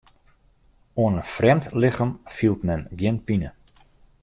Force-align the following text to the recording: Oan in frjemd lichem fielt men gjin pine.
Oan 1.01 1.17
in 1.21 1.29
frjemd 1.35 1.65
lichem 1.81 2.11
fielt 2.35 2.61
men 2.67 2.81
gjin 2.99 3.17
pine. 3.27 3.49